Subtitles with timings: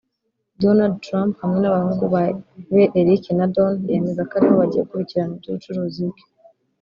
[0.63, 2.03] Donald Trump hamwe n'abahungu
[2.73, 6.21] be Eric na Don yameza ko aribo bagiye gukurikirana iby'ubucuruzu bwe